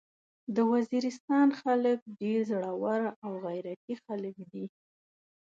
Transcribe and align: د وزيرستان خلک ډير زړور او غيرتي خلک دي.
د 0.55 0.57
وزيرستان 0.71 1.47
خلک 1.61 1.99
ډير 2.19 2.39
زړور 2.51 3.01
او 3.23 3.31
غيرتي 3.45 3.93
خلک 4.05 4.35
دي. 4.51 4.65